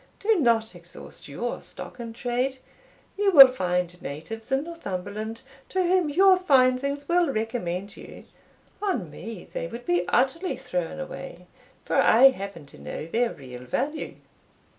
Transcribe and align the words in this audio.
Do 0.17 0.39
not 0.39 0.73
exhaust 0.73 1.27
your 1.27 1.61
stock 1.61 1.99
in 1.99 2.11
trade; 2.13 2.57
you 3.15 3.29
will 3.31 3.47
find 3.49 4.01
natives 4.01 4.51
in 4.51 4.63
Northumberland 4.63 5.43
to 5.69 5.83
whom 5.83 6.09
your 6.09 6.37
fine 6.39 6.79
things 6.79 7.07
will 7.07 7.31
recommend 7.31 7.95
you 7.95 8.25
on 8.81 9.11
me 9.11 9.47
they 9.53 9.67
would 9.67 9.85
be 9.85 10.07
utterly 10.07 10.57
thrown 10.57 10.99
away, 10.99 11.45
for 11.85 11.97
I 11.97 12.31
happen 12.31 12.65
to 12.65 12.79
know 12.79 13.05
their 13.05 13.31
real 13.31 13.61
value." 13.63 14.15